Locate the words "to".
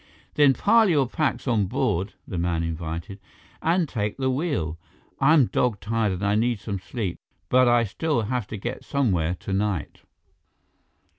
8.47-8.57